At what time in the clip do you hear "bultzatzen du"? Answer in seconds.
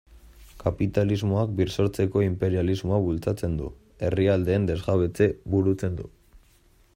3.09-3.69